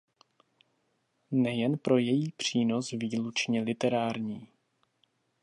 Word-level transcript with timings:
Nejen 1.31 1.77
pro 1.77 1.97
její 1.97 2.31
přínos 2.31 2.91
výlučně 2.91 3.61
literární. 3.61 4.47